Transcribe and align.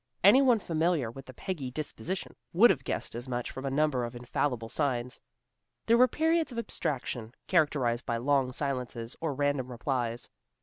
Any 0.23 0.41
one 0.41 0.57
familiar 0.57 1.11
with 1.11 1.27
the 1.27 1.33
Peggy 1.35 1.69
disposition 1.69 2.35
would 2.53 2.71
have 2.71 2.83
guessed 2.83 3.13
as 3.13 3.27
much 3.29 3.51
from 3.51 3.65
a 3.65 3.69
number 3.69 4.03
of 4.03 4.15
infallible 4.15 4.67
signs. 4.67 5.21
There 5.85 5.95
were 5.95 6.07
periods 6.07 6.51
of 6.51 6.57
abstraction, 6.57 7.35
characterized 7.45 8.07
by 8.07 8.17
long 8.17 8.51
silences 8.51 9.15
or 9.21 9.35
random 9.35 9.71
replies. 9.71 10.27